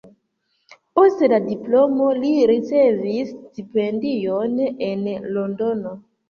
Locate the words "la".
1.33-1.39